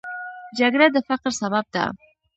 جګړه 0.59 0.87
د 0.95 0.97
فقر 1.07 1.31
سبب 1.41 1.65
ده 1.73 1.83